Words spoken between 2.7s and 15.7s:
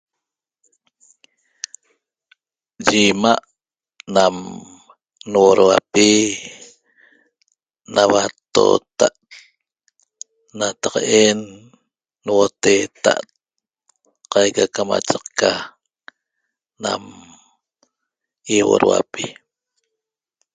Yi 'ima' nam nuoduapi nauattoota't nataq'en nuoteeta't qaica camachaqca